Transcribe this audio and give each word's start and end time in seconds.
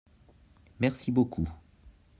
merci 0.79 1.11
beaucoup. 1.11 1.47